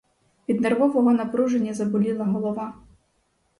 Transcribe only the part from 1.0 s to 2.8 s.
напруження заболіла голова.